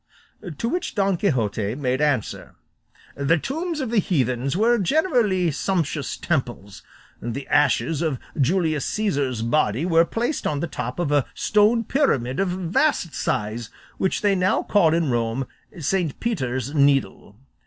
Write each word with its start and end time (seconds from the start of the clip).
To 0.57 0.67
which 0.67 0.95
Don 0.95 1.15
Quixote 1.15 1.75
made 1.75 2.01
answer: 2.01 2.55
"The 3.15 3.37
tombs 3.37 3.79
of 3.79 3.91
the 3.91 3.99
heathens 3.99 4.57
were 4.57 4.79
generally 4.79 5.51
sumptuous 5.51 6.17
temples; 6.17 6.81
the 7.21 7.47
ashes 7.49 8.01
of 8.01 8.17
Julius 8.35 8.83
Caesar's 8.87 9.43
body 9.43 9.85
were 9.85 10.03
placed 10.03 10.47
on 10.47 10.59
the 10.59 10.65
top 10.65 10.97
of 10.97 11.11
a 11.11 11.27
stone 11.35 11.83
pyramid 11.83 12.39
of 12.39 12.49
vast 12.49 13.13
size, 13.13 13.69
which 13.99 14.21
they 14.21 14.33
now 14.33 14.63
call 14.63 14.91
in 14.95 15.11
Rome 15.11 15.45
Saint 15.79 16.19
Peter's 16.19 16.73
needle. 16.73 17.37